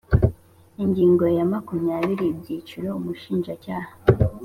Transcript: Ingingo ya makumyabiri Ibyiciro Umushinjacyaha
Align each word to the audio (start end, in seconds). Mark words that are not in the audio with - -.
Ingingo 0.83 1.23
ya 1.37 1.45
makumyabiri 1.51 2.25
Ibyiciro 2.31 2.87
Umushinjacyaha 2.99 3.91